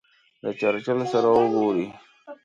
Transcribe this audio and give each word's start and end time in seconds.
د 0.43 0.45
چرچل 0.59 0.99
سره 1.11 1.29
وګوري. 1.37 1.87